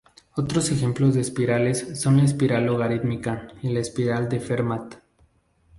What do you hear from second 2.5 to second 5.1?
logarítmica y la espiral de Fermat.